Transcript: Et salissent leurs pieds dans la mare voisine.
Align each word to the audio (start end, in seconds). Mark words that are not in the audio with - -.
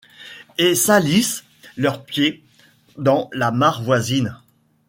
Et 0.57 0.73
salissent 0.73 1.43
leurs 1.77 2.03
pieds 2.03 2.43
dans 2.97 3.29
la 3.33 3.51
mare 3.51 3.83
voisine. 3.83 4.35